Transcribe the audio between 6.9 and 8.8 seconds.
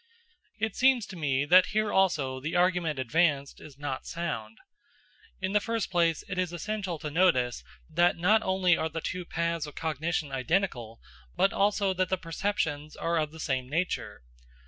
to notice that not only